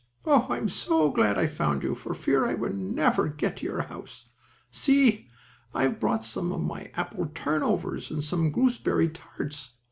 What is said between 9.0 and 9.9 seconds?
tarts.